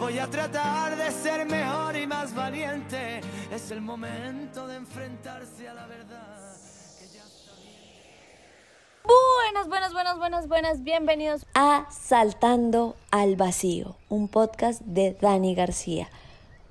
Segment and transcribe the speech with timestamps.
[0.00, 3.20] Voy a tratar de ser mejor y más valiente.
[3.52, 6.38] Es el momento de enfrentarse a la verdad.
[9.04, 10.82] Buenas, buenas, buenas, buenas, buenas.
[10.82, 16.08] Bienvenidos a Saltando al Vacío, un podcast de Dani García.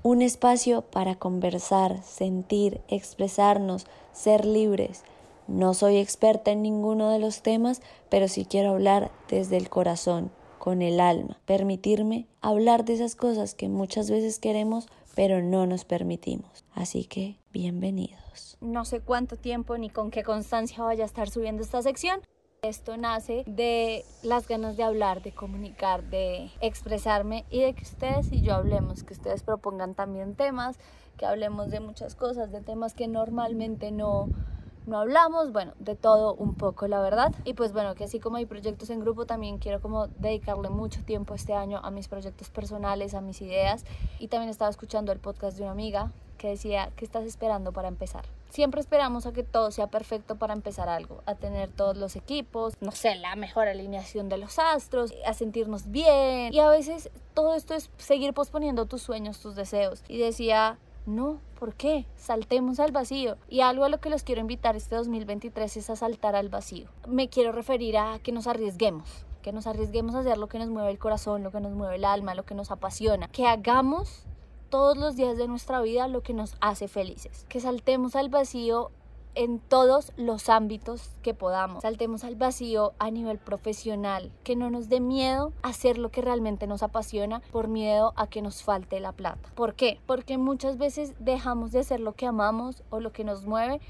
[0.02, 5.02] Un espacio para conversar, sentir, expresarnos, ser libres.
[5.46, 10.30] No soy experta en ninguno de los temas, pero sí quiero hablar desde el corazón,
[10.60, 15.86] con el alma, permitirme hablar de esas cosas que muchas veces queremos, pero no nos
[15.86, 16.66] permitimos.
[16.74, 18.58] Así que, bienvenidos.
[18.60, 22.20] No sé cuánto tiempo ni con qué constancia vaya a estar subiendo esta sección,
[22.60, 28.30] esto nace de las ganas de hablar, de comunicar, de expresarme y de que ustedes
[28.30, 30.78] y yo hablemos, que ustedes propongan también temas,
[31.16, 34.28] que hablemos de muchas cosas, de temas que normalmente no,
[34.90, 37.32] no hablamos, bueno, de todo un poco, la verdad.
[37.44, 41.02] Y pues bueno, que así como hay proyectos en grupo, también quiero como dedicarle mucho
[41.04, 43.84] tiempo este año a mis proyectos personales, a mis ideas.
[44.18, 47.86] Y también estaba escuchando el podcast de una amiga que decía, ¿qué estás esperando para
[47.88, 48.24] empezar?
[48.48, 52.74] Siempre esperamos a que todo sea perfecto para empezar algo, a tener todos los equipos,
[52.80, 56.52] no sé, la mejor alineación de los astros, a sentirnos bien.
[56.52, 60.02] Y a veces todo esto es seguir posponiendo tus sueños, tus deseos.
[60.08, 62.06] Y decía, no, ¿por qué?
[62.16, 63.36] Saltemos al vacío.
[63.48, 66.88] Y algo a lo que los quiero invitar este 2023 es a saltar al vacío.
[67.08, 70.68] Me quiero referir a que nos arriesguemos, que nos arriesguemos a hacer lo que nos
[70.68, 74.24] mueve el corazón, lo que nos mueve el alma, lo que nos apasiona, que hagamos
[74.68, 77.44] todos los días de nuestra vida lo que nos hace felices.
[77.48, 78.90] Que saltemos al vacío
[79.34, 81.82] en todos los ámbitos que podamos.
[81.82, 86.66] Saltemos al vacío a nivel profesional, que no nos dé miedo hacer lo que realmente
[86.66, 89.50] nos apasiona por miedo a que nos falte la plata.
[89.54, 90.00] ¿Por qué?
[90.06, 93.80] Porque muchas veces dejamos de hacer lo que amamos o lo que nos mueve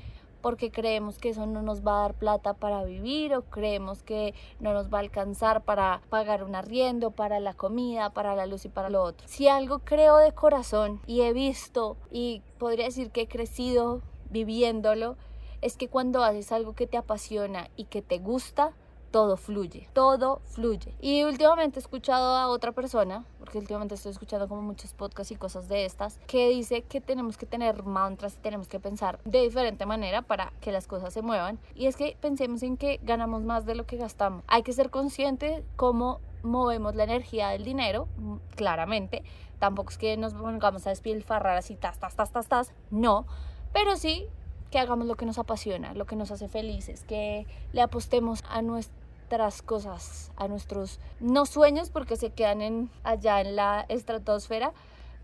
[0.40, 4.34] porque creemos que eso no nos va a dar plata para vivir o creemos que
[4.58, 8.64] no nos va a alcanzar para pagar un arriendo, para la comida, para la luz
[8.64, 9.26] y para lo otro.
[9.28, 14.00] Si algo creo de corazón y he visto y podría decir que he crecido
[14.30, 15.16] viviéndolo,
[15.62, 18.72] es que cuando haces algo que te apasiona y que te gusta,
[19.10, 20.94] todo fluye, todo fluye.
[21.00, 25.36] Y últimamente he escuchado a otra persona, porque últimamente estoy escuchando como muchos podcasts y
[25.36, 29.42] cosas de estas, que dice que tenemos que tener mantras y tenemos que pensar de
[29.42, 31.58] diferente manera para que las cosas se muevan.
[31.74, 34.44] Y es que pensemos en que ganamos más de lo que gastamos.
[34.46, 39.24] Hay que ser consciente cómo movemos la energía del dinero, mm, claramente.
[39.58, 42.72] Tampoco es que nos pongamos a despilfarrar así, tas, tas, tas, tas, tas.
[42.90, 43.26] No.
[43.72, 44.26] Pero sí
[44.70, 48.62] que hagamos lo que nos apasiona, lo que nos hace felices, que le apostemos a
[48.62, 49.00] nuestro
[49.64, 54.72] cosas, a nuestros no sueños porque se quedan en, allá en la estratosfera,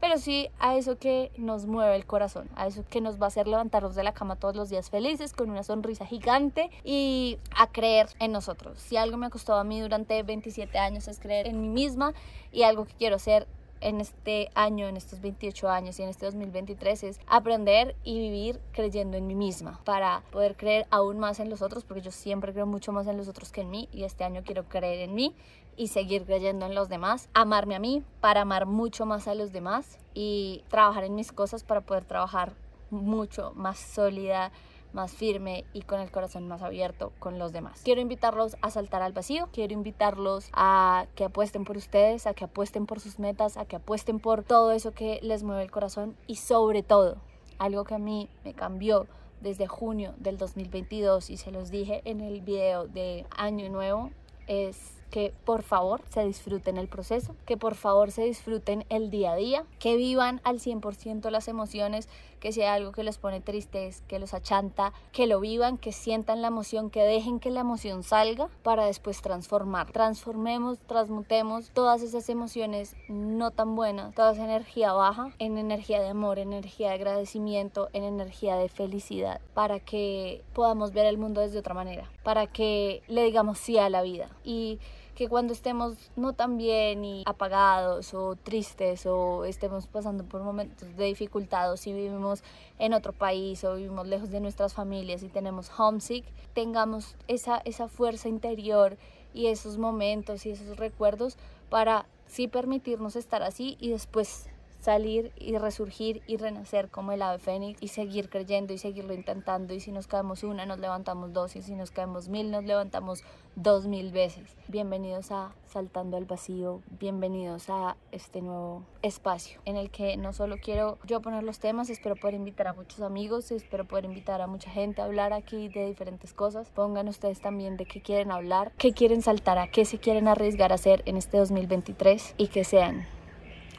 [0.00, 3.28] pero sí a eso que nos mueve el corazón, a eso que nos va a
[3.28, 7.66] hacer levantarnos de la cama todos los días felices, con una sonrisa gigante y a
[7.66, 8.78] creer en nosotros.
[8.78, 12.12] Si algo me ha costado a mí durante 27 años es creer en mí misma
[12.52, 13.48] y algo que quiero ser
[13.80, 18.60] en este año, en estos 28 años y en este 2023 es aprender y vivir
[18.72, 22.52] creyendo en mí misma para poder creer aún más en los otros, porque yo siempre
[22.52, 25.14] creo mucho más en los otros que en mí y este año quiero creer en
[25.14, 25.34] mí
[25.76, 29.52] y seguir creyendo en los demás, amarme a mí para amar mucho más a los
[29.52, 32.54] demás y trabajar en mis cosas para poder trabajar
[32.90, 34.52] mucho más sólida
[34.92, 37.80] más firme y con el corazón más abierto con los demás.
[37.84, 42.44] Quiero invitarlos a saltar al vacío, quiero invitarlos a que apuesten por ustedes, a que
[42.44, 46.16] apuesten por sus metas, a que apuesten por todo eso que les mueve el corazón
[46.26, 47.16] y sobre todo,
[47.58, 49.06] algo que a mí me cambió
[49.40, 54.10] desde junio del 2022 y se los dije en el video de Año Nuevo
[54.46, 59.32] es que por favor se disfruten el proceso, que por favor se disfruten el día
[59.32, 62.08] a día, que vivan al 100% las emociones,
[62.40, 66.42] que sea algo que les pone tristes, que los achanta, que lo vivan, que sientan
[66.42, 69.90] la emoción, que dejen que la emoción salga para después transformar.
[69.92, 76.08] Transformemos, transmutemos todas esas emociones no tan buenas, toda esa energía baja en energía de
[76.08, 81.58] amor, energía de agradecimiento, en energía de felicidad, para que podamos ver el mundo desde
[81.58, 84.28] otra manera, para que le digamos sí a la vida.
[84.44, 84.78] Y
[85.16, 90.94] que cuando estemos no tan bien y apagados o tristes o estemos pasando por momentos
[90.94, 92.44] de dificultad o si vivimos
[92.78, 97.88] en otro país o vivimos lejos de nuestras familias y tenemos homesick, tengamos esa, esa
[97.88, 98.98] fuerza interior
[99.32, 101.38] y esos momentos y esos recuerdos
[101.70, 104.50] para sí permitirnos estar así y después
[104.86, 109.74] salir y resurgir y renacer como el ave fénix y seguir creyendo y seguirlo intentando
[109.74, 113.24] y si nos caemos una nos levantamos dos y si nos caemos mil nos levantamos
[113.56, 114.44] dos mil veces.
[114.68, 120.54] Bienvenidos a Saltando al Vacío, bienvenidos a este nuevo espacio en el que no solo
[120.62, 124.46] quiero yo poner los temas, espero poder invitar a muchos amigos, espero poder invitar a
[124.46, 126.70] mucha gente a hablar aquí de diferentes cosas.
[126.70, 130.70] Pongan ustedes también de qué quieren hablar, qué quieren saltar, a qué se quieren arriesgar
[130.70, 133.15] a hacer en este 2023 y que sean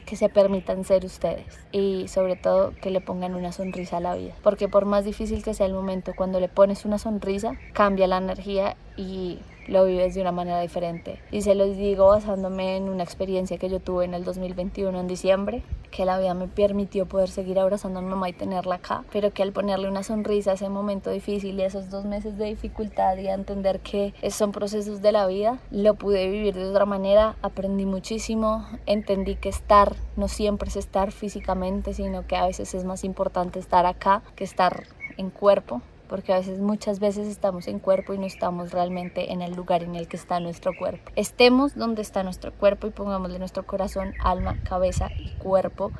[0.08, 4.14] que se permitan ser ustedes y sobre todo que le pongan una sonrisa a la
[4.14, 4.32] vida.
[4.42, 8.16] Porque por más difícil que sea el momento, cuando le pones una sonrisa, cambia la
[8.16, 11.20] energía y lo vives de una manera diferente.
[11.30, 15.06] Y se los digo basándome en una experiencia que yo tuve en el 2021 en
[15.06, 19.04] diciembre, que la vida me permitió poder seguir abrazando a mi mamá y tenerla acá,
[19.12, 22.46] pero que al ponerle una sonrisa a ese momento difícil y esos dos meses de
[22.46, 26.86] dificultad y a entender que son procesos de la vida, lo pude vivir de otra
[26.86, 32.74] manera, aprendí muchísimo, entendí que estar no siempre es estar físicamente, sino que a veces
[32.74, 34.84] es más importante estar acá que estar
[35.16, 39.42] en cuerpo porque a veces muchas veces estamos en cuerpo y no estamos realmente en
[39.42, 41.12] el lugar en el que está nuestro cuerpo.
[41.16, 45.92] Estemos donde está nuestro cuerpo y pongámosle nuestro corazón, alma, cabeza y cuerpo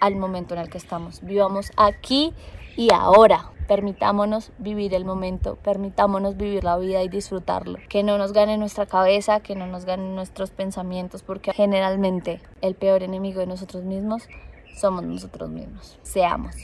[0.00, 1.22] al momento en el que estamos.
[1.22, 2.34] Vivamos aquí
[2.76, 3.52] y ahora.
[3.66, 7.80] Permitámonos vivir el momento, permitámonos vivir la vida y disfrutarlo.
[7.88, 12.76] Que no nos gane nuestra cabeza, que no nos ganen nuestros pensamientos, porque generalmente el
[12.76, 14.28] peor enemigo de nosotros mismos
[14.76, 15.98] somos nosotros mismos.
[16.02, 16.54] Seamos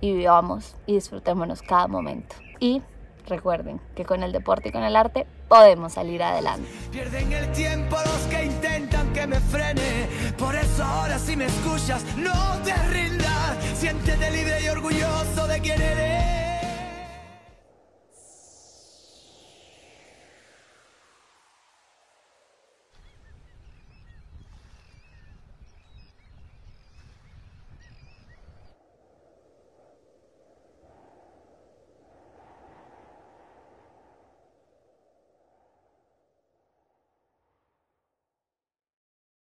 [0.00, 2.36] y vivamos y disfrutémonos cada momento.
[2.60, 2.82] Y
[3.26, 6.68] recuerden que con el deporte y con el arte podemos salir adelante.
[6.90, 10.08] Pierden el tiempo los que intentan que me frene.
[10.38, 13.56] Por eso ahora si me escuchas, no te rindas.
[13.74, 16.17] Siéntete libre y orgulloso de quien eres.